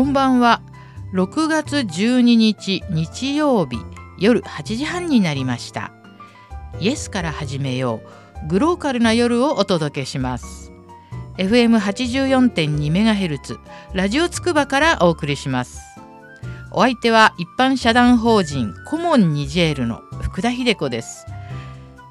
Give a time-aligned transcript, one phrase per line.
[0.00, 0.62] こんばんは。
[1.12, 3.76] 6月12日日曜日
[4.18, 5.92] 夜8時半になりました。
[6.80, 8.00] イエスから始めよ
[8.46, 8.48] う。
[8.48, 10.72] グローカルな夜をお届けします。
[11.36, 13.58] FM84.2MHz
[13.92, 15.82] ラジオつくばからお送りします。
[16.72, 21.26] お相手は一般社団法人コモンニジェールの福田秀子です。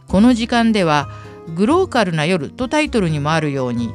[0.08, 1.10] この時間では
[1.56, 3.92] グローカルな夜とタイトルにもあるように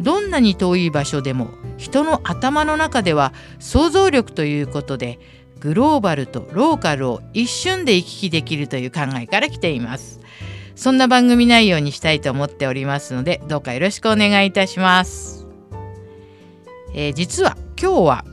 [0.00, 5.18] どんなに遠い場所でも人の頭の中では想像力ということで
[5.60, 10.20] グローバルとローカルを一瞬で行き来できるという考えから来ています。
[10.76, 15.46] そんな番組内容にしたいと思っておりますのでどうかよろしくお願いいたします、
[16.94, 18.24] えー、実は今日は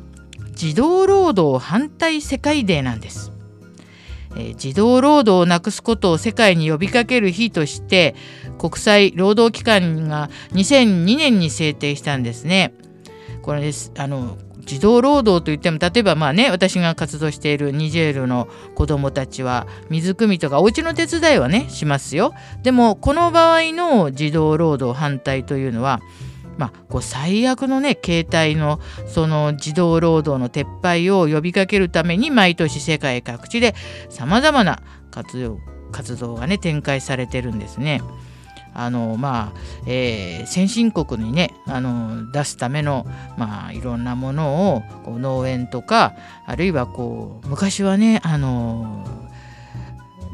[0.54, 3.32] 児童労働反対世界デーなんです。
[4.36, 8.16] え児童労働をなくすことを世界に呼びかける日として
[8.58, 12.74] 国際労働機関が2002年に制定したんですね。
[13.42, 22.34] これですあの児童労働といっても例えばまあね私が活動しているニジェールの子どもたちは水汲みとかお家の手伝いはねしますよ。
[22.62, 26.00] でもこの場合の児童労働反対というのは
[26.58, 33.74] まあ、こう最悪のね形態のその児童労働の撤廃を呼びかけるために毎年世界各地で
[34.10, 35.60] さまざまな活動
[35.92, 38.02] 活動がね展開されてるんですね。
[38.74, 43.06] あのまあえー、先進国にねあの出すための、
[43.38, 46.14] まあ、いろんなものをこう農園とか
[46.46, 49.06] あるいはこう昔はねあの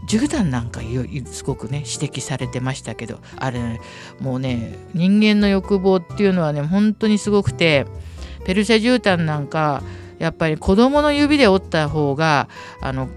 [0.08, 0.82] 絨毯なんか
[1.26, 3.82] すごくね指摘されてましたけどあれ
[4.20, 7.86] もうね人間の欲望っていうのはね本当にすごくて
[8.46, 9.84] ペルシャ絨毯なんか
[10.20, 12.48] やっぱり子供の指で折った方が
[12.82, 13.10] あの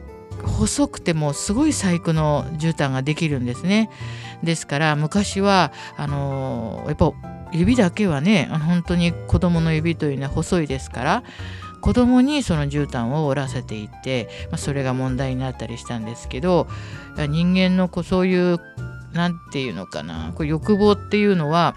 [0.42, 3.91] 細くてもすごい細工の絨毯ができるんですね。
[4.42, 7.12] ですから昔はあのやっぱ
[7.52, 11.22] 指だけはね本当に子供の指というのは細いですから
[11.80, 16.69] 子供にその絨毯を折らせていて、まあ、それが問題になったりしたんですけど
[17.16, 18.59] 人間のこうそういう
[19.12, 21.75] 何て言うのかなこう欲望っていうのは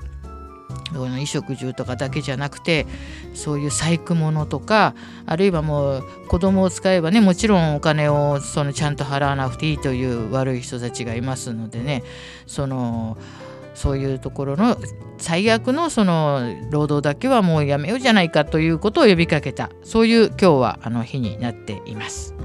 [1.01, 2.85] 衣食住とかだけじゃなくて
[3.33, 4.95] そういう細工物とか
[5.25, 12.03] あるいはもう子供を使えばねもちろんお金をそのちゃんと払わなくていいという悪い人たちがいますのでね
[12.47, 13.17] その
[13.75, 14.77] そういうところの
[15.17, 22.35] 最悪のその労働だけはもうやめようじゃないかということを呼びかけたそういう今日はあの日になっています。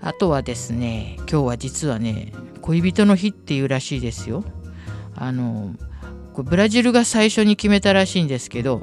[0.00, 4.44] あとはですね今日は実はね恋人の日っていうらしいですよ。
[5.14, 5.74] あの
[6.42, 8.82] ブラジルが最初に決めたらしいんですけど、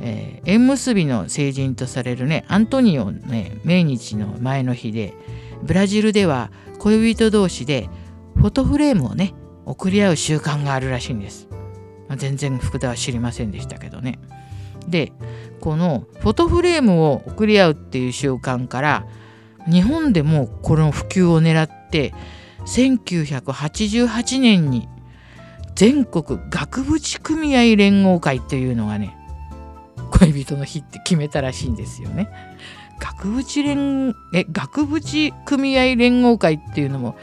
[0.00, 5.14] えー、縁結びの聖人とされるねアントニオね命日の前の日で
[5.62, 7.88] ブラジルでは恋人同士で
[8.36, 9.34] フォトフレームをね
[9.64, 11.48] 送り合う習慣があるらしいんです。
[12.08, 14.18] まあ、全然福田は知りませんでしたけどね。
[14.86, 15.12] で
[15.60, 19.06] このフォトフレームを送り合うっていう習慣から
[19.68, 22.14] 日本でもこの普及を狙って
[22.66, 24.88] 1988年に
[25.76, 29.16] 全国額縁組合連合会というのがね
[30.10, 32.28] 恋人の日って決めたらしいんですよね。
[32.98, 37.16] 額縁連え額縁組合連合会っていうのも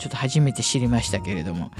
[0.00, 1.70] ちょっと初めて知りましたけれども、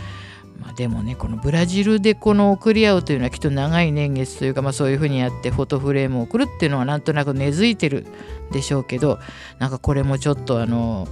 [0.60, 8.06] まあ、でもねこのブラジルでこの送り合うというのはきっと長い年月というか、まあ、そういうふうにやってフォトフレームを送るっていうのはなんとなく根付いてる
[8.52, 9.18] でしょうけど
[9.58, 11.08] なんかこれもちょっとあの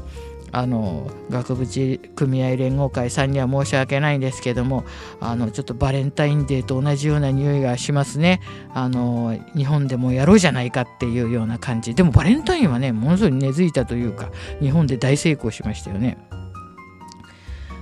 [0.53, 4.85] あの額縁組合連合会さんには申し訳ないんですけども
[5.21, 8.41] あのちょっとバレンタインデーと同じような匂いがしますね。
[8.75, 11.95] あの日本でもやろうじゃないかっていうような感じ。
[11.95, 16.19] でもバレンタインはねものすごい根付いたというか日本で大成功しましたよね。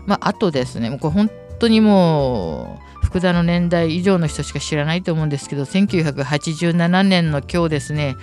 [0.07, 8.17] まああとですねこれ本当にもう福田の年代以上の人しか知らないと思うんですけど1987年の今日ですね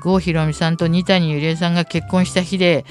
[0.00, 2.84] 郷ひろみさんと二谷ゆりえさんが結婚した日で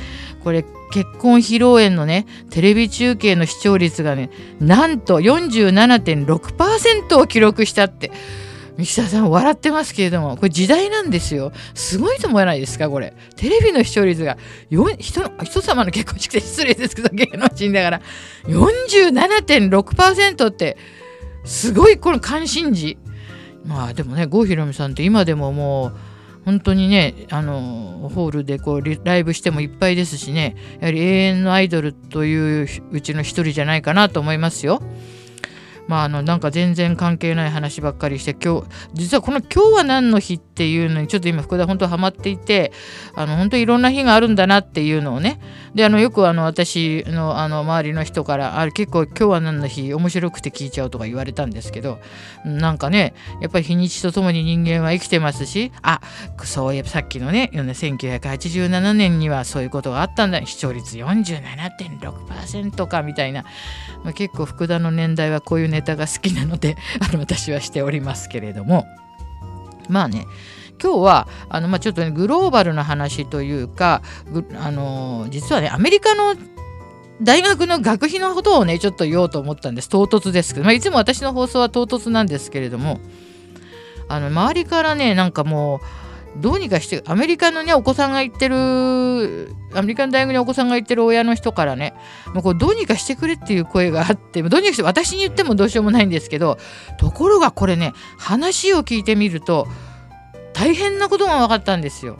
[0.43, 8.11] これ結婚披露宴のねテレビ中継の視聴率がねなんと47.6%を記録したって。
[8.79, 11.51] 三木さん笑ってますけれどもこれ時代なんですよ。
[11.73, 13.13] すごいと思わないですかこれ。
[13.35, 14.37] テレビの視聴率が。
[14.69, 18.01] 人の人様の結婚式で 失礼ですけど芸能人だから。
[18.47, 20.77] 47.6%って
[21.43, 22.97] すごいこの関心事。
[23.65, 25.93] まあでもね郷ひろみさんって今でももう
[26.49, 34.81] 本当にねあのホールでこうライブしてもいっぱいですしねやはり永遠のアイドルといううちの一人じゃないかなと思いますよ。
[35.87, 42.73] まあ、あのなんか全然関係ない話ばっかりして今日実はこの「今日は何の日?」ってっていうのにちょっと今福田本当ハマっていて
[43.15, 45.39] あの本当いろんな日があるんだなっていうのをね。
[45.73, 51.99] であのよくあの私のあの周りの人からあれ結構今日は何の日面白くて聞いちゃうとか言われたんですけど
[52.43, 56.01] なんかねやっぱり日にちとともに人間は生きてますしあ
[56.43, 60.45] そういえばさっきのね1987年にはそういうことがあったんだ。
[60.45, 63.45] 視聴率47.6%かみたいな、
[64.03, 68.85] まあ、結構福田の年代はこういうネタが好きなのであの私はしておりますけれども。
[69.89, 70.25] まあね
[70.81, 74.01] 今日はあの、まあ、ちょっとねグローバルな話というか
[74.55, 76.35] あの実はねアメリカの
[77.21, 79.89] 大学の学費のことをねちょっと言おうと思ったんです。
[79.89, 82.99] 唐突ですけど、まあ、いつも私の放送は唐突なんですけれども。
[84.09, 85.79] あの周りからねなんかもう
[86.37, 88.55] どうにかしてアメリカのねお子さんが行ってる
[89.73, 91.93] アメリカの大学にお子さんが行ってる親の人からね
[92.33, 96.57] もうこうどうにかしてくれっていう声があってどうにかして私に言ってもどうしようもないんですけど
[96.97, 99.67] ところがこれね話を聞いてみると
[100.53, 102.17] 大変なことが分かったんですよ。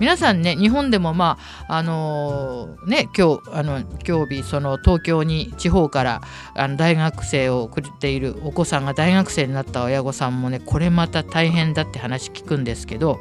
[0.00, 1.38] 皆さんね日本でもま
[1.68, 6.22] ああのー、ね今日あの今日日その東京に地方から
[6.54, 13.20] あの大学生を送っているお子さんが大学生になった親御さんもねこれまた大変だって話聞くんですけど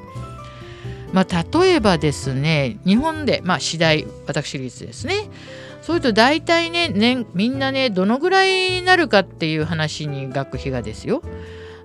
[1.13, 5.29] まあ、例えばですね日本で、まあ、次第私立ですね
[5.81, 11.23] そういうと大体ねねみんなねどのぐらいになるかっていう話に学費がですよ。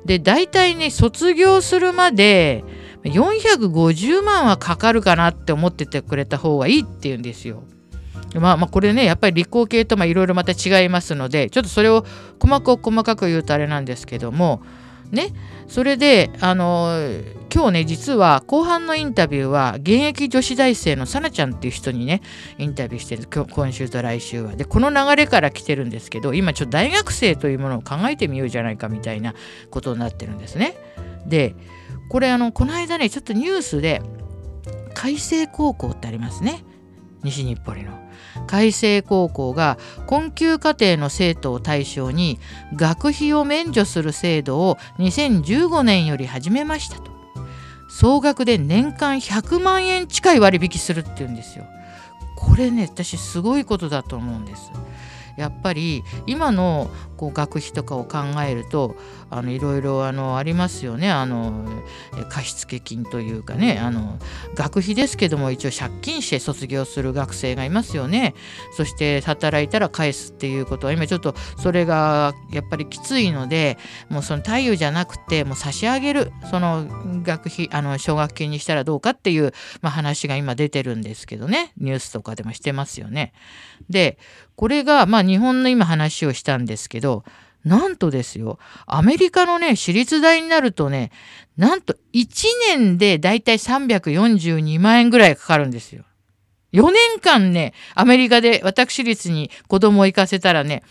[0.04, 2.62] で大体ね卒業するまで
[3.04, 7.64] 450万はかかるかなって思っててくれた方がいいっていうんですよ。
[8.34, 12.04] まあまあこれねやっぱり理工系といろいろまた違いますのでちょっとそれを
[12.40, 14.62] 細かく細かく言うとあれなんですけども
[15.12, 15.32] ね。
[15.68, 16.92] それであの
[17.52, 22.22] 今日ね実は後半のインタビューは現役女子大生のさなちゃんっていう人にね
[22.58, 23.26] インタビューしてる。
[23.50, 24.54] 今週と来週は。
[24.56, 29.34] でこの流れから来てるんですけど今ちょっと大学生というものを考えてみようじゃないかみたいな
[29.70, 30.76] ことになってるんですね。
[31.26, 31.54] で
[32.08, 34.00] これあのこの間ねちょっとニュースで
[34.94, 36.64] 海星高校ってありますね。
[37.22, 38.05] 西日暮里の。
[38.46, 42.38] 開成高校が困窮家庭の生徒を対象に
[42.74, 47.10] 学費を免除する制度を2015年より始めましたと。
[47.88, 51.64] 総額で年間100万円近い割引するっていうんですよ。
[52.36, 54.70] これね私すごいことだと思うんです。
[55.36, 58.96] やっぱり今のこう学費とかを考えると
[59.30, 61.10] あのいろいろあのありますよね。
[61.10, 61.66] あの
[62.28, 63.78] 貸付金というかね。
[63.78, 64.18] あの
[64.54, 68.34] 学費ですけども一応借金して卒業する学生がいますよね。
[68.76, 73.78] そして働いたら返すっていうことは今ちょっとそれがやっぱりきついので
[74.08, 76.86] もうその貸与じゃなくてもう差し上げるその
[77.22, 81.72] 学費あの奨学金にしたらどうかっていう、まあ、話が今出てるんですけどね。
[81.78, 83.32] ニュースとかでもしてますよね。
[83.88, 84.18] で
[84.56, 87.05] これがまあ日本の今話をしたんですけど
[87.64, 91.10] なんとですよ、アメリカのね、私立大になるとね、
[91.56, 92.28] なんと1
[92.68, 96.04] 年でだいたい342万円ぐらいかかるんですよ。
[96.72, 100.82] 4年間ね、アメリカで私立に子供を行かせたらね、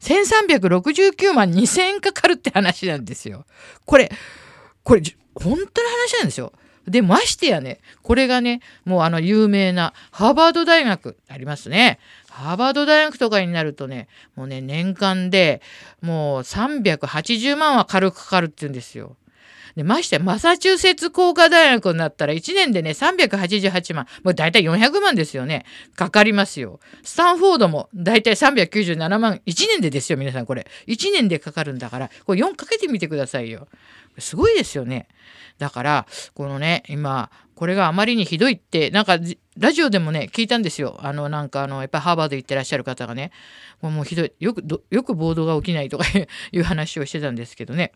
[0.00, 3.46] 1369万2000円かかるって話なんですよ。
[3.84, 4.10] これ、
[4.82, 5.02] これ、
[5.34, 6.52] 本当の話なんですよ。
[6.86, 11.98] で、ましてやね、これがね、もうあの有名なハーバード大学ありますね。
[12.28, 15.62] ハーバード大学とかになるとね、もうね、年間で
[16.02, 19.16] もう380万は軽くかかるって言うんですよ。
[19.76, 24.06] でましてマサチューセッツ工科大学になったら1年でね388万。
[24.22, 25.64] もう大体400万ですよね。
[25.96, 26.78] かかりますよ。
[27.02, 29.40] スタンフォードも大体397万。
[29.46, 30.66] 1年でですよ皆さんこれ。
[30.86, 32.10] 1年でかかるんだから。
[32.24, 33.66] これ4かけてみてくださいよ。
[34.18, 35.08] すごいですよね。
[35.58, 39.18] だからこのね今これがあまりにひどいってなんか
[39.56, 40.98] ラジオでもね聞いたんですよ。
[41.00, 43.30] あのなんかあのやっぱハーバード行ってらっしゃる方がね。
[43.80, 44.32] もうひどい。
[44.40, 46.04] よくよく暴動が起きないとか
[46.52, 47.92] いう話をしてたんですけどね。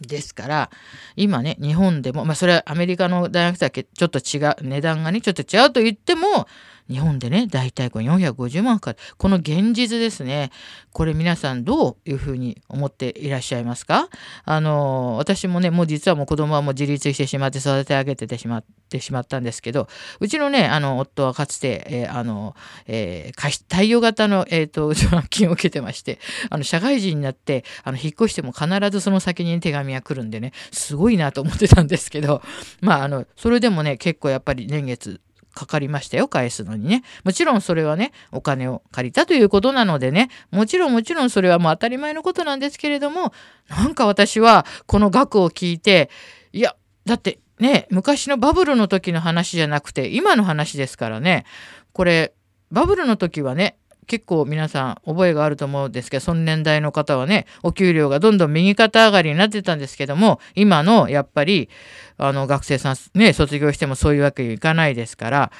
[0.00, 0.70] ですから
[1.14, 6.48] 今ね日本でもまあそれはアメリカの大学生はちょっと違う値段がねちょっと違うと言っても
[6.88, 10.50] 日本でね大体これ450万かこの現実ですね。
[10.92, 14.08] これ皆さんどういうふうに思っていらっしゃいますか？
[14.44, 19.88] あの私もねもう実はもう子供はもう自立してしまって育て上げててしまってしまったんですけど
[20.20, 22.54] うちのねあの夫はかつて、えー、あの、
[22.86, 26.18] えー、貸与型の、えーと、と奨学金を受けてまして
[26.50, 32.42] あの社会人になってあの引っ越しても必ずその先に手紙が来るんでねすごいなと思ってたんですけど
[32.80, 35.20] まああのそれでもね結構やっぱり年月
[35.54, 37.02] かかりましたよ返すのにね。
[37.24, 40.28] もちろんそれはねお金を借りたということなのでね。
[40.50, 43.32] もちろんもちろんそれはもう当たり前のことなんですけれども
[43.68, 46.10] なんか私はこの額を聞いて
[46.52, 46.74] いや
[47.06, 51.44] だってね昔のバブルの時の話じゃなくて今の話ですからね。
[51.92, 52.34] これ
[52.70, 61.68] バブルの時はね結構皆さん覚えがあると思うんですけどその年代の方はねお給料がどんどん右肩上がりになってたんですけども今のやっぱり
[62.16, 65.52] あの学生さんね卒業してもそういうわけにいかないですから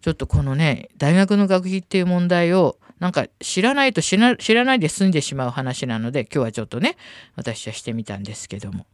[0.00, 6.96] ちょっとこのね大学の学費っていう問題をなんか知らないと知らないで済んでしまう話なので今日はちょっとね
[7.36, 8.86] 私はしてみたんですけども。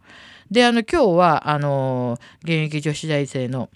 [0.51, 3.69] であの今日はあの現役女子大生の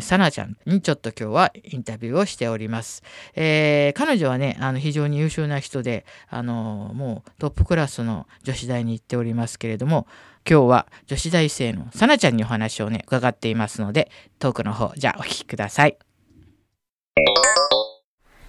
[0.00, 3.04] さなちゃんにちょっと今日はインタビューをしております。
[3.36, 10.08] えー、彼女はねあの非常に優秀な人であのもうトップクラスの女子大に行っておりますけれども
[10.48, 15.96] 今日は女子大生のさなちゃんにお話をね伺っていますのでトークの方じゃあお聞きください。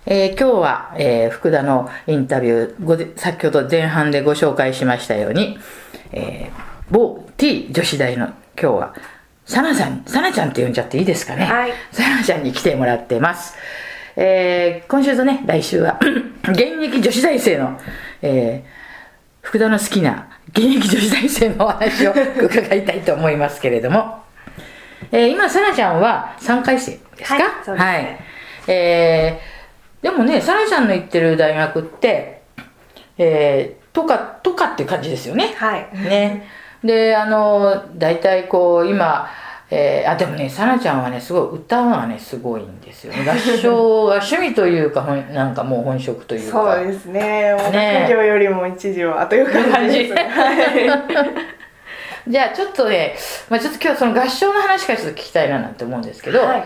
[0.09, 5.59] えー、今日は、えー、福田のインタビューご先ほど前半でご紹介しましたように、
[6.13, 8.95] えー某 T 女子大の今日は、
[9.45, 11.45] サナさん、サナちゃんって呼んじゃっていいですかね？
[11.45, 11.71] はい。
[11.91, 13.55] サナちゃんに来てもらってます。
[14.15, 15.99] えー、今週とね、来週は
[16.49, 17.79] 現役女子大生の、
[18.21, 24.23] えー、福田の好きな現役女子大生のお話を伺いたいと思いますけれども、
[25.11, 27.43] えー、今、サナちゃんは3回生ですか？
[27.73, 28.17] はい、ね、はい。
[28.69, 32.41] えー、でもね、サナちゃんの行ってる大学って、
[33.17, 35.53] えー、とか、とかっていう感じですよね。
[35.57, 35.87] はい。
[35.93, 36.47] ね。
[36.83, 39.29] であの大体こう今
[39.69, 43.29] えー、あでもねさなちゃんはねすごい歌がねすごいんですよね。
[43.29, 46.75] 合唱が 趣味というかほんなんかもう本職というか。
[46.75, 47.53] そうですね。
[47.53, 50.29] もう学業よりも一時はという感じです、ね、
[52.29, 52.39] じ。
[52.39, 53.15] ゃあちょっとね、
[53.49, 56.63] まあ、ちょっと今日その合唱の話からちょっと聞きたいななんて思うんですけど、はい、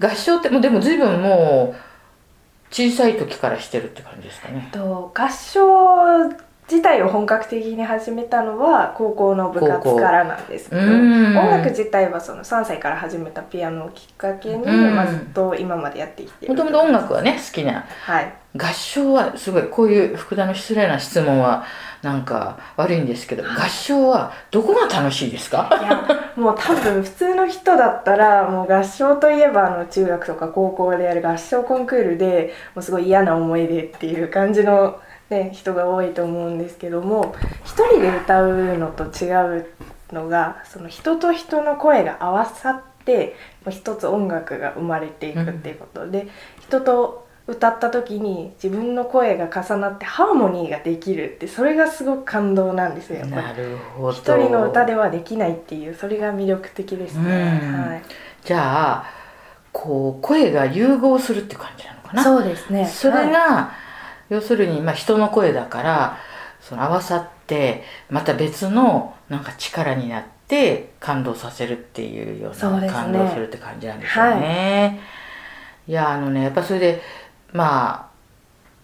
[0.00, 4.68] 合唱ってもうでも随分もう小さい時からしてるって感じですかね。
[4.72, 6.28] と合唱
[6.70, 21.64] 自体を本格的に始めたのは高校の部活からなんですけど音楽自体はその3歳から始めたピアノをきっかけに、まあ、ずっと今までやってきてもともと音楽はね好きな、はい、合唱はすごいこういう福田の失礼な質問は
[22.02, 25.68] なんか悪いんですけど合唱はどこが楽しいですか？
[25.72, 37.34] いやもう多分普通の人だったらもう合唱といえばあの中学とか高校でやる合唱コンクールでもうすごい嫌な思い出っていう感じのね、人が多いと思うんですけども
[37.64, 39.66] 一人で歌うのと違う
[40.12, 43.36] のがその人と人の声が合わさって
[43.70, 46.10] 一つ音楽が生まれていくっていうこと。
[46.10, 46.28] で、うん、
[46.62, 54.12] 人と歌った時に自分の声が重なってハーモニーができるってそれがすごく感動なんですよなるほど。
[54.12, 58.02] 一人の歌ではできないっていうそれが魅力的ですね、はい、
[58.44, 59.04] じゃあ
[59.72, 62.22] こう声が融合するって感じなのかな？
[62.22, 62.86] そうですね。
[62.86, 63.89] それが、はい
[64.30, 66.18] 要するに、まあ、人の声だから
[66.60, 75.00] その合わさってまた別のなんか力になって感動させるっていうような、ね、感動するって感じなんですよね。
[75.86, 77.02] はい、いやあのねやっぱそれで
[77.52, 78.10] まあ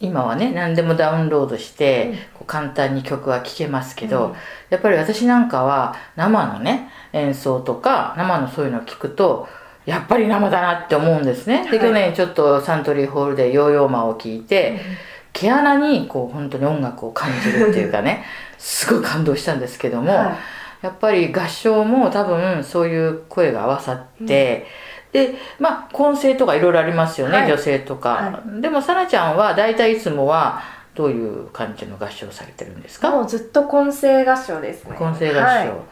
[0.00, 4.34] 今はね何でもダウンロードして、うん、こう簡単に曲は聴けますけど、うん、
[4.70, 9.48] やっぱり私なんかは生のね演奏とか生のそういうのを聞くと
[9.84, 11.70] やっぱり生だなって思うんですね。
[11.70, 18.24] で、去年ちょっとサントリーホールでヨーヨーマを聴いて、うん毛穴にこう本当に音楽を感じるっていうかね
[18.56, 20.36] すごい感動したんですけども、はい、
[20.80, 24.66] やっぱり合唱も多分そういう声が合わさって、
[25.12, 30.60] うん、でまあ混声とかいろいろありますよね、はい、女性とか、はい、でもさなちゃんは大体いつもは
[30.94, 33.10] どういう感じの合唱されてるんですか？
[33.10, 34.96] もうずっと混声合唱ですね。
[34.98, 35.84] 混声合唱、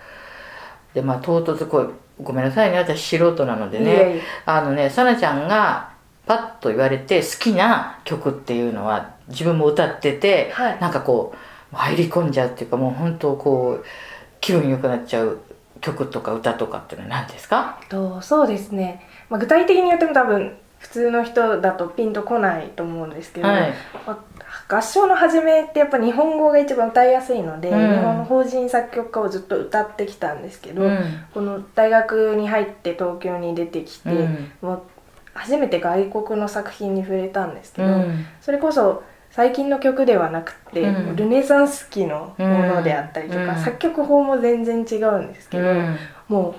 [0.95, 4.23] でまあ唐突こうごめんなさいね私素人なのでね。
[4.47, 5.91] あのねさなちゃんが
[6.27, 11.35] パッと言われて好きな曲っていうのは自分も歌ってて、はい、なんかこ
[11.73, 13.85] う入り込んじゃうっていうかもう本当こう
[14.41, 15.41] 気分良くなっちゃう
[15.81, 17.81] 曲とか歌とかっていうのは何ですか？
[17.89, 23.75] とそうですね、まあ、具体的に言っても多分普通の人だとピンとこないと思うんですけど、はい、
[24.69, 30.99] 合唱の始めってやっぱ日本語が一番歌いやすいので、うん、日本の法人作曲家をずっと歌ってきたんですけど、うん、
[31.33, 34.83] この大学に入って東京に出てきて、うん、もう
[35.33, 37.89] 初めて外国の作品に触れたんですけど、
[38.41, 39.03] それこそ
[39.35, 45.97] 最近の曲ではなくて、うん、ルネサンス期のものであったりとか、うん、作曲法も全然違うんですけど、うん、
[46.29, 46.55] もう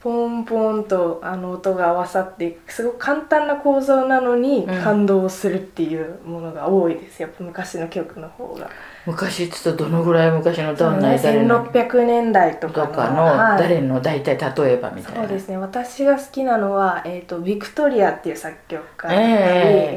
[0.00, 7.20] ポンポンとあの音が合わさってすごく簡単な構造なのに感動するっていうものが多いです。
[7.20, 8.70] やっぱ昔の曲の方が。
[9.06, 15.56] 昔っつとどのぐらい昔のどんな誰の1600年代とかの誰の大体例えばみたいな、そうですね。
[15.56, 19.18] 私が好きなのは、えーと、ビクトリアっていう作曲家で、え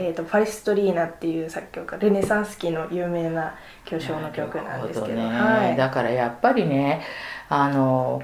[0.05, 5.25] ー、えーとパリストリーナっていう作曲家ルネサンス期の有名な巨匠の曲なんですけど、ね。
[5.25, 7.01] はい、だからやっぱりね
[7.49, 8.21] あの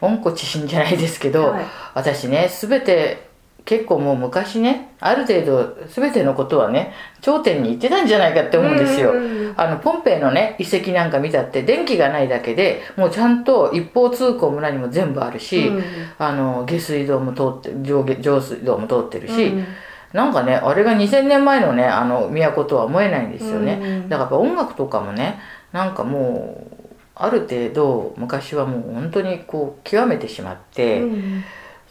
[0.00, 3.33] 温故知新じゃないですけど、はい、私ね全て
[3.64, 6.92] 結構もう昔ねある程度全てのことはね
[7.22, 9.14] 頂点に行ってたんじゃないかって思うんですよ、
[9.56, 15.82] あのポンペイのね遺跡なんか見たって電気がないだけでもうちゃんと一方通行村にも全部あるし、うん、
[16.18, 19.66] あの下水道も通って上上水道も通ってるし、うん、
[20.12, 25.38] なんかねあれが2000年前のねあの都とは思えないんですよね、うん、だからやっぱ音楽とかもね
[25.72, 31.02] なんかもうある程度昔はもう本当にこう極めてしまって、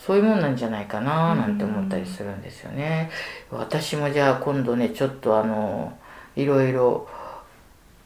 [0.06, 3.10] そういうもんなんじゃないかななんて思ったりするんですよね。
[3.50, 5.98] 私もじゃあ今度ねちょっとあの
[6.36, 7.08] いろいろ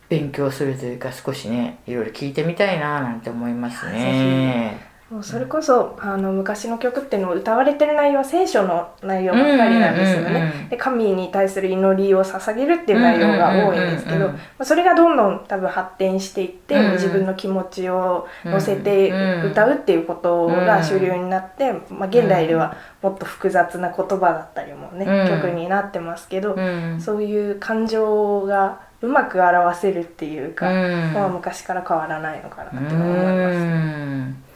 [0.07, 4.86] 勉強するというか少しねいろいろ聞いてみたいななんて思いますね。
[5.09, 10.67] もうそれこそあの昔の曲っていうのを歌われてる内容は聖書の内容ばっかりなんですよね。
[10.69, 14.31] で神に対する祈りを捧げるっていう内容が多いんですけど、
[14.65, 19.11] それがどんどん多分発展していって、うん、自分の気持ちを乗せて
[19.45, 26.57] 歌うっていうことが主流になって、まあ、現代ではもっと複雑な言葉だったりもね、曲になってますけど、
[26.99, 34.46] そういう感情がうまく表せるっていうか、まあ、昔から変わらないのかなって思います。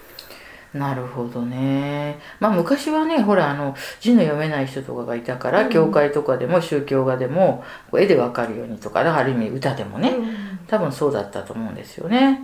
[0.73, 2.19] なるほどね。
[2.39, 7.63] まあ昔はね、ほらあの字の読めない人とかがいたから、うん、教会とかでも宗教画でも
[7.93, 12.39] 絵でわかるようにとか、ある意味歌でもね、うん、多分そうだったと思うんですよね。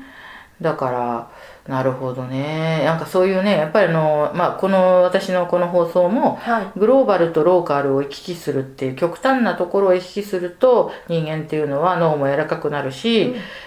[0.59, 1.31] だから
[1.67, 2.83] なるほどね。
[2.85, 13.23] なんかそういうねやっぱりあの、まあ、この私のこの放送も、はい、グローバルとローカルを行き来するっていう極端なところを行き来すると人間っていうのは脳も柔らかくなるし、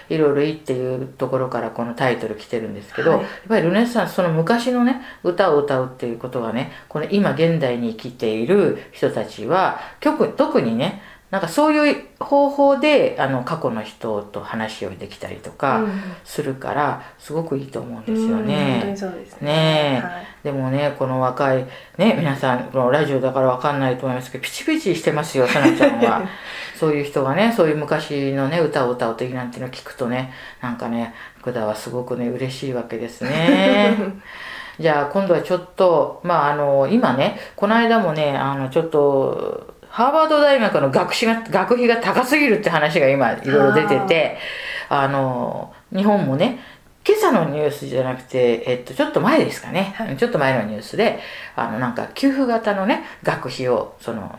[0.09, 15.85] うん、いろいろいいっていうところからこのタイトル来てるんですけど、はい、やっぱりルネッサンスその昔のね歌を歌うっていうことはねこの今現代に生きている人たちは特にねなんかそういう方法であの過去の人と話をできたりとか
[16.25, 18.83] するから、すごくいいと思うんですよね。
[18.89, 21.65] うん、そうですねね、はい、でもねこの若い
[21.97, 26.21] ね皆さんこのラジオだから分かんないと思いますけどピチピチしてますよさなちゃんは。
[26.77, 33.95] そういう人がねそういう昔のね歌を歌う時なんていうのを聞くとねなんかね福田はすごくね嬉しいわけですね。
[34.79, 44.37] じゃあ今度はちょっとまああの今ねこの間もねあのちょっとハーバード大学の学士が学費が高すぎるって話が今いろいろ出てて
[44.87, 46.59] あの日本もね
[47.05, 51.19] 今朝のニュースじゃなくて、えっと、ちょっと前ですかね、はい、ちょっと前のニュースで
[51.55, 54.31] あのなんか給付型のね学費をその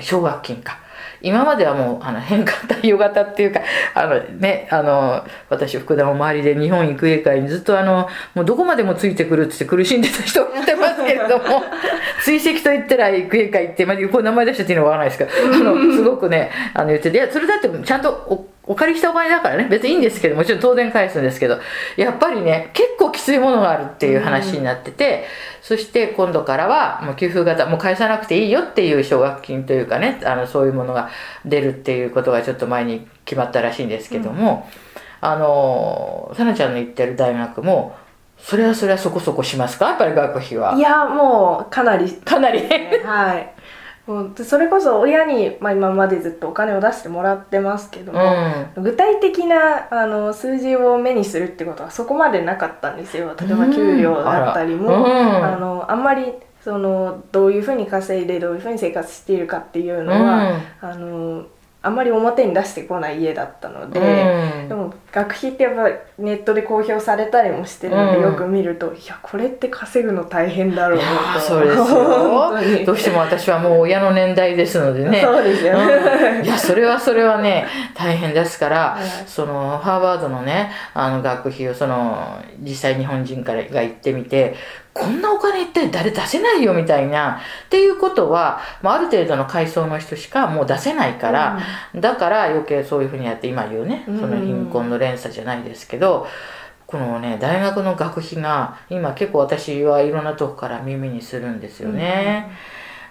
[0.00, 0.78] 奨学金か
[1.22, 3.60] 今まではもうあの変換対応型っていうか
[3.94, 11.62] あのねあの私福田も周りで日本育英会にずっとあのもうどこまでもついてくるって苦しんでた人もいてますけれども
[12.22, 19.66] 追跡と言ったら育英会って、まあ、こう名前出してっていうのはわからないですけどあのすごくねあの言ってていやそれだってちゃんとお借りしたお金だからね。
[19.68, 21.58] 別にいいんですけどもちろん当然返すんですけど
[21.96, 25.24] やっぱりね結構きついものがあるっていう話になってて、
[25.60, 31.10] そして今度からはもう給付型もう返さなくていいよっていう奨学金というかねあのそういうものが
[31.44, 34.68] 出るっていうことがちょっと前に決まったらしいんですけども、
[35.22, 37.96] うん、あのさなちゃんの行ってる大学も
[38.38, 39.90] それはそれはそこそこしますか？
[39.90, 40.74] やっぱり学費は。
[40.76, 42.12] いやもうかなり。
[42.12, 42.60] かなり。
[43.04, 43.51] はい
[44.06, 48.20] もうそれこそ親に、まあ、今までずっとお金を出してもらってますけども、
[48.76, 53.36] うん、具体的なあの数字を目にするってことはそこまでなかったんですよ。
[53.40, 55.44] 例えば給料だったりも、うん。
[55.44, 56.32] あのあんまり
[56.64, 61.46] そのどういうふうに稼いでどういうふうに生活しているかっていうのは、あの
[61.84, 71.40] あんまり表に出してこない家だったので、うん、でも学費ってやっぱネットで公表されたりもしてるので、よく見るといやこれって稼ぐの大変だろうなと。
[71.40, 72.86] そうですよ。
[72.86, 75.20] どうしても私はもう親の年代ですのでね。
[75.20, 75.76] そうですよ。
[75.76, 84.54] ね、うん、いやそれはそれはね大変ですから、はい、そのハーバードのねあの学費をその実際日本人からが行ってみて
[84.94, 87.40] こんなお金一体誰出せないよみたいな。
[87.66, 91.58] っていうことは、まあ、ある程度の階層の人しかもう出せないから、
[91.94, 96.26] うん、だから余計そういうふうにやって今言うねその貧困の連鎖じゃないですけど、
[96.86, 102.50] このね大学の学費が今結構私はいろんなとこから耳にするんですよね。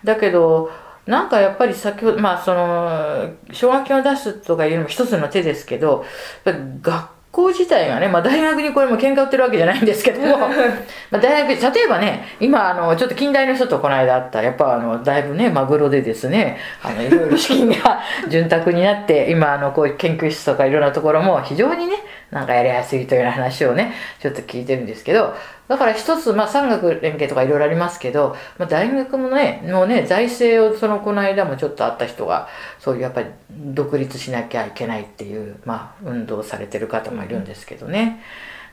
[0.03, 0.71] うん、だけど
[1.07, 6.05] なんかやっぱり先ほどまあその奨学金を出すとかいうのも一つの手ですけど
[6.45, 10.37] 学校自体がね、まあ、大学にこれも喧嘩売ってるわけじゃないんですけども
[11.09, 21.95] まあ大学例えばね今あのちょっと近代の人とこの間あったやっぱあのだいぶねマグロでですねあのいろいろ資金が 潤沢になって今あのこういう研究室とかいろんなところも非常にね
[22.31, 25.35] なんかやりやすいというような話をねちょっと聞いてるんですけど
[25.71, 38.21] だから一つ、まあ、産学連携とかいろいろありますけど、まあ、大学もね、もうね、財政をその、この間もちょっとあった人が、そういうやっぱり独立しなきゃいけないっていう、まあ、運動されてる方もいるんですけどね。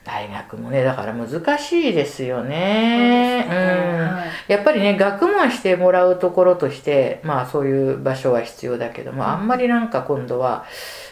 [0.04, 3.44] 大学もねだから難しいですよね。
[3.46, 10.64] そうねはいやっぱりね学問してもらうところとしてまあそういう場所は必要だけども、あんまりなんか今度は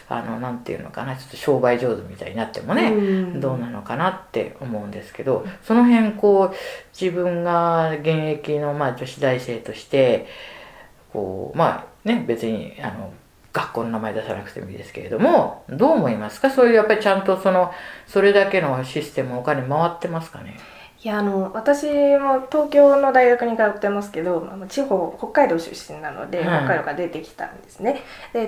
[0.09, 3.01] あのなんていうのかなちょっと商売上手みたいになってもね、う
[3.37, 3.41] ん。
[3.41, 6.55] どうなのかなって思うんですけどその辺こう
[6.99, 10.27] 自分が現役の、まあ、女子大生として
[11.11, 13.11] こうまあね別にあの
[13.51, 16.49] 学校の名前出さなくてもいいですけれどもどう思いますか？
[16.49, 17.71] そういうやっぱりちゃんとその
[18.05, 20.57] それだけのシステムお金回ってますかね？
[21.03, 21.85] いやあの私
[22.17, 28.01] も東京の大学に通ってますけど地方北海道出身なので、うん北海道から出てきたんですね。
[28.33, 28.47] でや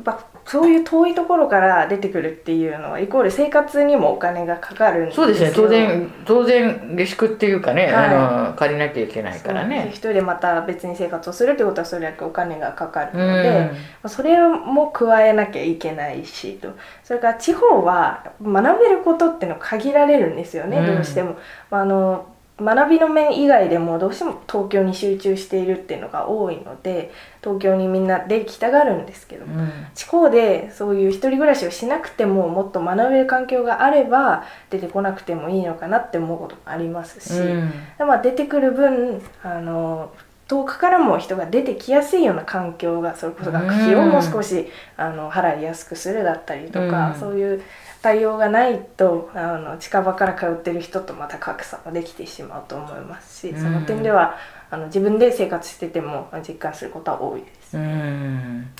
[0.00, 5.26] っぱそういう遠いところから出てくるっていうのはイコール生活にもお金がかかるんですよ。
[5.26, 5.52] そうですね。
[5.54, 7.94] 当然当然下宿っていうかね、はい。
[8.06, 9.88] あの借りなきゃいけないからね。
[9.90, 13.70] 一人でまた別に生活をするってことはそれだけお金がかかるうので、
[14.06, 16.70] それも加えなきゃいけないしと。
[17.02, 20.86] それから地方は学べることっていうのは限られるんですよね、うん。
[20.86, 21.36] どうしても。
[21.70, 22.26] まあ、あの
[22.60, 29.70] 学びの面以外でもどうしても東京に集中しているっていうのが多いので東京にみんな出てきたがるんですけどもうん。
[29.94, 37.70] 地方でそういう一人暮らしをしなくてももっと学べる環境があれば出てこなくてもいいのかなって思うこともありますし、うん。
[37.96, 40.12] でまあ、出てくる分あの
[40.48, 47.20] 遠くからも人が出てきやすいような環境がそれこそ学費をもう少し、あの払いやすくするだったりとか、うん。
[47.20, 47.62] そういう
[48.00, 53.62] 対応がないとあの近場から通ってる人とまた格差もできてしまうと思いますし、うん。
[53.62, 54.36] その点では
[54.70, 57.76] あの自分で生活してても実感することは多いです。
[57.76, 58.70] うん。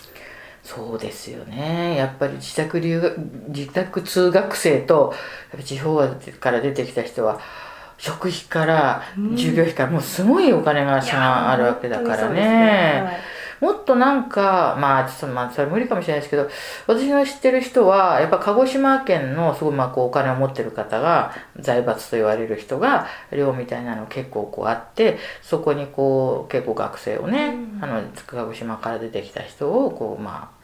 [0.62, 1.96] そうですよね。
[1.96, 5.12] やっぱり自宅留学自宅通学生と
[5.50, 5.98] やっぱ地方
[6.40, 7.40] から出てきた人は
[7.98, 9.30] 食費からうん。
[9.36, 10.96] 授業費からもうすごいお金が
[11.50, 13.38] あるわけだからね。
[13.60, 16.48] もっとなんかまあちょっとまあそれ無理かもしれないですけど
[16.86, 27.84] 私の知ってる人はやっぱ鹿児島県のすごいまあこうお金を持ってる方が財閥と言われる人が寮みたいなの結構こうあってそこにこう結構学生をね、うん。
[27.84, 30.57] あの鹿児島から出てきた人をこうまあ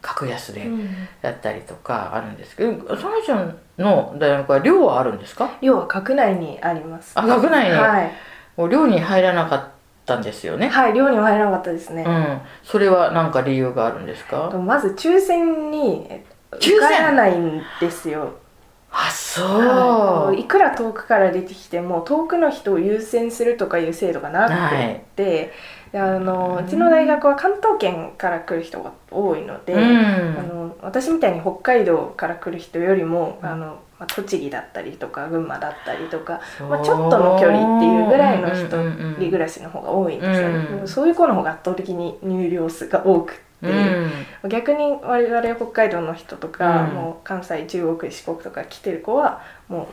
[0.00, 0.88] 格安でうん。
[1.22, 5.50] やったりとかあるんですけどそのちゃんの大学は寮はあるんですか？
[5.60, 7.12] 寮は学内にあります。
[7.14, 8.12] あ学内に、はい、
[8.56, 9.68] もう寮に入らなかっ
[10.06, 10.68] たんですよね？
[10.68, 12.04] はい、寮には入らなかったですね。
[12.06, 14.50] うん、それは何か理由があるんですか？
[14.50, 16.76] まず抽選にえ抽選？
[16.78, 18.34] 受からないんですよ。
[18.92, 20.40] あそはう、い。
[20.40, 25.52] いくら遠くから出てきても遠くの人を優先するとかいう制度がなくて、で
[25.92, 30.38] あのうちの大学は関東圏から来る人が多いので、うん。
[30.38, 40.76] あの私みたいに北海道から来る人よりもあの、まあ、栃木だったりとか群馬だったりとか、まあ、ちょっとの距離っていうぐらいの人うんうんうん一人暮らしの方が多いんですよね、うん。
[40.76, 43.40] でもそういう子の方が圧倒的に入寮数が多くって。
[43.62, 44.48] うん。
[44.48, 46.94] 逆に我々北海道の人とか、うん。
[46.94, 49.86] もう関西中国四国とか来てる子はもう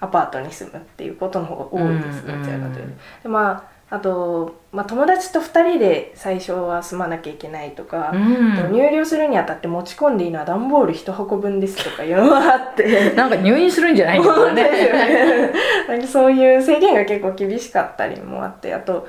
[0.00, 2.40] アパートに住むっていうことの方が多いですうん。
[2.40, 3.22] どちらかというと。
[3.22, 13.12] でまああと、まあ、友達と2人で最初は住まなきゃいけないとか、うん入寮するにあたって持ち込んでいいのは段ボール1箱分ですとかいうのがあって。
[13.12, 14.62] なんか入院するんじゃないですよね。
[14.62, 15.50] ね
[15.86, 19.06] なんかそういう制限が結構厳しかったりもあってあと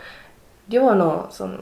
[0.68, 1.60] 寮のその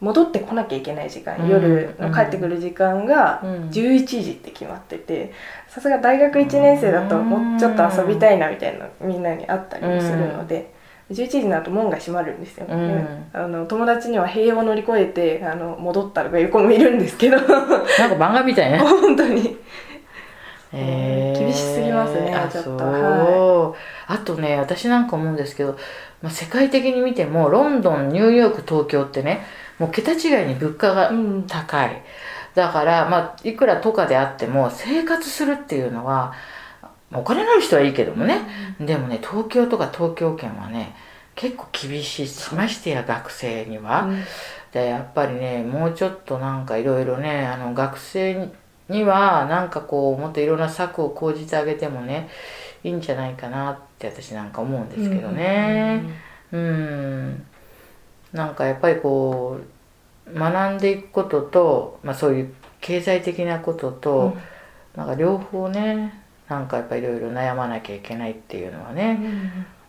[0.00, 5.32] 戻ってこなきゃいけない時間、うん夜の帰ってくる時間がうん11時って決まってて
[5.68, 10.76] さすが大学1年生だともうちょっと遊びたいなみたいなみんなにあったりもするので。
[11.10, 13.26] 11時になると門が閉まるんですよ、うん。
[13.32, 17.36] あの友達には塀を乗り越えてあの戻ったとかいう子もいるんですけど。
[17.36, 18.78] なんか漫画みたいね。
[18.84, 19.56] 本当に。
[20.74, 21.38] へー。
[21.38, 22.84] 厳しすぎますねあちょっと。
[22.84, 23.74] は
[24.06, 25.78] あとね私なんか思うんですけど、
[26.22, 29.46] まあ、世界的に見てもロンドンニューヨーク東京ってね
[29.78, 31.44] もう桁違いに物価がうん。
[31.48, 32.02] 高い、
[32.54, 36.34] だから、まあ、いくら都下であっても生活するっていうのは
[37.12, 38.40] お金のある人はいいけどもね、
[38.80, 40.94] でもね東京とか東京圏はね
[41.34, 44.02] 結構厳しいましてや学生には。
[44.02, 44.24] うん。
[44.72, 48.50] でやっぱりねもうちょっとなんかいろいろねあの学生
[48.88, 52.28] にはなんかこうもっといろんな策を講じてあげてもね
[52.84, 56.02] いいんじゃないかなって私なんか思うんですけどね。
[56.52, 57.46] うん
[58.32, 59.58] なんかやっぱりこ
[60.26, 64.36] う学んでいくことと、まあ、そういう経済的なことと、
[64.94, 66.17] なんか両方ね
[66.48, 69.18] なんかやっぱりいろいろ悩まなきゃいけないっていうのはね、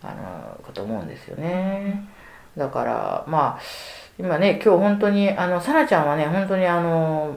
[0.01, 2.07] あのこと思うんですよね。
[2.57, 3.59] だからまあ
[4.17, 7.35] 今ね今日本当にあのさなちゃんはね本当にあの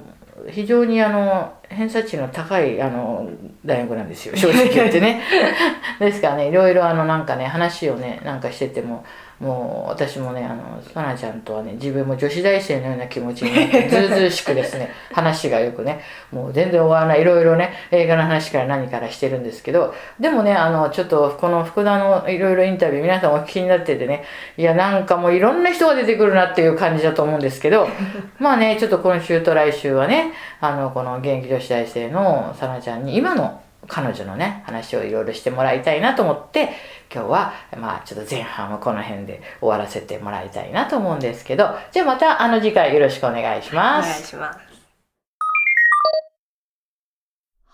[0.50, 3.28] 非常にあの偏差値の高いあの
[3.64, 4.36] 大学なんですよ。
[4.36, 5.22] 正直言ってね。
[6.00, 9.04] ですからねいろいろあのなんかね話をねなんかしてても
[9.42, 16.00] もう私もねあのさなちゃんとはね自分も女子大生のような気持ちになって ずうずうしくですね話がよくね
[16.30, 24.22] もう全然終わらないいろいろね映画の話から何からしてるんですけどでもねあのちょっとこの福田のいろいろインタビュー皆さんお聞きになっててね
[24.56, 27.88] いやなんかもういろんな人が出てくるなっていう感じだと思うんですけど
[28.38, 36.70] まあねちょっと今週と来週はねあのこの現役女子大生のさなちゃんに今の彼女のね話をいろいろしてもらいたいなと思って
[37.12, 44.06] 今日はまあちょっと前半はこの辺で終わらせてもらいたいなと思うんですけどじゃあまたあの次回よろしくお願いします。
[44.08, 44.72] お願いします。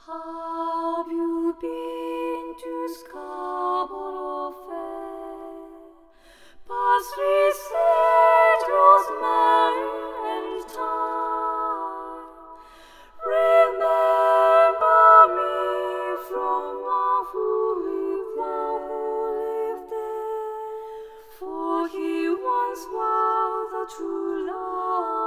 [0.09, 5.09] Have you been to Scarborough Fair?
[6.67, 10.08] Parsley, sage, rosemary,
[23.89, 25.18] true love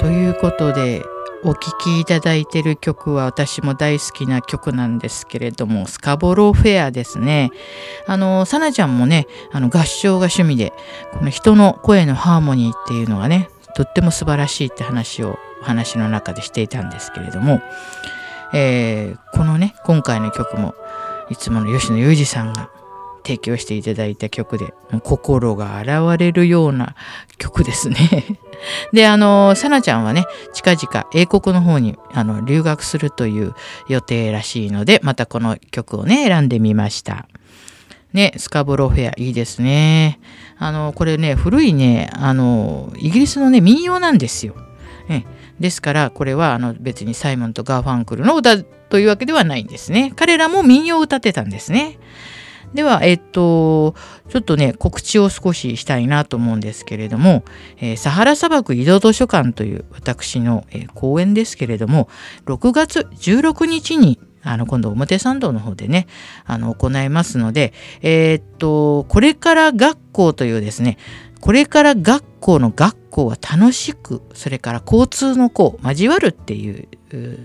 [0.00, 1.04] ということで
[1.42, 7.50] お聴きいただいてる曲は私も大好きな曲なんですけれどもスカボローフェアですね。
[8.06, 10.72] あのさなちゃんもねあの合唱が趣味で
[11.12, 17.60] この人の声のハーモニーっていうのがねとっても素晴らしいって話を話の中でしていたんですけれども、
[18.54, 20.74] えーこのね今回の曲も
[21.30, 22.70] いつもの吉野裕二さんが
[23.22, 26.94] 提供していただいた曲で心が洗われるような
[27.38, 27.96] 曲ですね。
[28.92, 33.54] であのさなちゃんはね近々英国の方にあの留学するという
[33.88, 37.26] 予定らしいのでまたこの曲をね選んでみました。
[38.12, 40.18] ね、スカボロフェアいいですね。
[40.58, 44.54] あのこれね古いねあのイギリスのね民謡なんですよ。
[45.08, 45.24] え
[45.60, 50.12] ですからこれはあの別にサイモンとガーファンクルの歌というわけではないんですね。
[50.16, 51.98] 彼らも民謡を歌ってたんですね。
[52.74, 53.94] では、えっと、
[54.28, 57.44] ちょっとね、告知を少ししたいなと思うんですけれども、
[57.78, 62.08] えーサハラ砂漠移動図書館という私の、えー講演ですけれども、
[62.46, 66.06] 6月16日に、あの、今度表参道の方でね、
[66.46, 70.96] あの、行いますので、えーっと、これから学校というですね、
[71.40, 76.88] これから学校の学校は楽しく、それから交通の校、交わるっていう、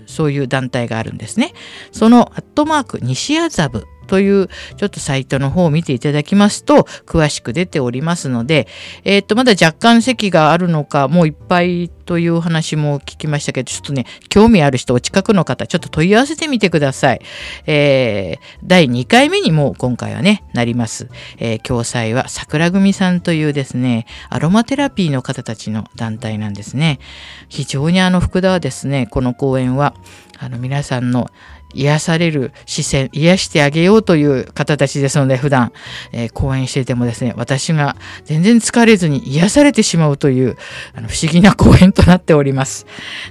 [0.06, 1.52] そういう団体があるんですね。
[1.92, 8.68] そのアットマーク西麻布というちょっとサイトの方を見ていただきますと詳しく出ておりますので、
[9.04, 17.20] えーっとまだ若干席があるのかもういっぱいという話も聞きましたけどちょっとね興味ある人お近くの方ちょっと問い合わせてみてください。
[17.66, 21.08] えー第2回目にも今回はねなります。
[21.38, 27.00] えー共催は桜組さんというですねアロマテラピーの方たちの団体なんですね。
[27.48, 29.94] 非常にあの福田はですねこの講演は
[30.38, 31.30] あの皆さんの
[31.74, 35.72] 癒される視線癒してあげようという方たちですので普段、
[36.12, 40.56] えー講演していてもですね私が全然疲れずに癒されてしまうという
[40.94, 42.86] あの不思議な講演となっております。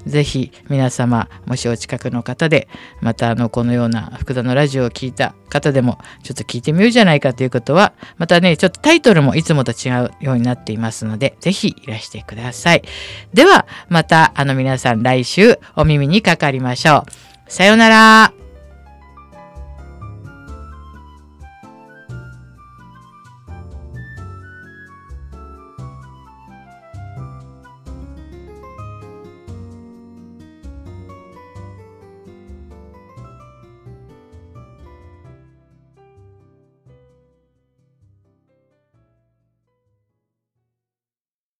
[0.05, 2.67] ぜひ皆様もしお近くの方で
[3.01, 12.81] またあのこのような福田のラジオを聞いた方でもちょっと聞いてみようじゃないかということはまたねちょっとタイトルもいつもと違うようになっていますのでぜひいらしてください。
[13.33, 16.94] ではまたあの皆さん来週お耳にかかりましょう。
[17.47, 18.44] さよなら。